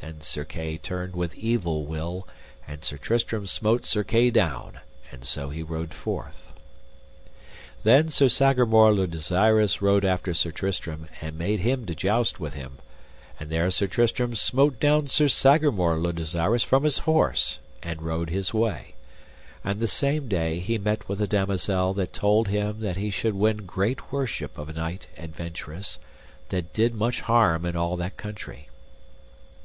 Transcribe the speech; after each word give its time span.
Then 0.00 0.22
Sir 0.22 0.44
Kay 0.44 0.76
turned 0.78 1.14
with 1.14 1.34
evil 1.36 1.84
will, 1.84 2.26
and 2.66 2.82
Sir 2.82 2.96
Tristram 2.96 3.46
smote 3.46 3.86
Sir 3.86 4.02
Kay 4.02 4.30
down, 4.30 4.80
and 5.12 5.22
so 5.24 5.50
he 5.50 5.62
rode 5.62 5.94
forth. 5.94 6.52
Then 7.84 8.08
Sir 8.08 8.28
Sagramore 8.28 8.92
le 8.92 9.06
Desirous 9.06 9.80
rode 9.80 10.04
after 10.04 10.34
Sir 10.34 10.50
Tristram, 10.50 11.06
and 11.20 11.38
made 11.38 11.60
him 11.60 11.86
to 11.86 11.94
joust 11.94 12.40
with 12.40 12.54
him, 12.54 12.78
and 13.38 13.48
there 13.50 13.70
Sir 13.70 13.86
Tristram 13.86 14.34
smote 14.34 14.80
down 14.80 15.06
Sir 15.06 15.28
Sagramore 15.28 15.98
le 16.00 16.12
Desirous 16.12 16.64
from 16.64 16.82
his 16.82 17.00
horse, 17.00 17.60
and 17.80 18.02
rode 18.02 18.30
his 18.30 18.52
way; 18.52 18.94
and 19.62 19.78
the 19.78 19.86
same 19.86 20.26
day 20.26 20.58
he 20.58 20.78
met 20.78 21.08
with 21.08 21.20
a 21.20 21.28
damosel 21.28 21.94
that 21.94 22.12
told 22.12 22.48
him 22.48 22.80
that 22.80 22.96
he 22.96 23.10
should 23.10 23.34
win 23.34 23.58
great 23.66 24.10
worship 24.10 24.58
of 24.58 24.68
a 24.68 24.72
knight 24.72 25.06
adventurous 25.16 26.00
that 26.48 26.72
did 26.72 26.92
much 26.92 27.20
harm 27.20 27.64
in 27.64 27.76
all 27.76 27.96
that 27.96 28.16
country. 28.16 28.66